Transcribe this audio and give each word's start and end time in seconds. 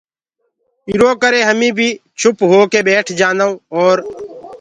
ايٚرو 0.89 1.09
ڪري 1.23 1.39
هميٚنٚ 1.49 1.75
بي 1.77 1.89
چُپ 2.19 2.37
هوڪي 2.51 2.79
ٻيٺ 2.87 3.05
جآنٚدآئونٚ 3.19 3.61
اورَ 3.73 3.97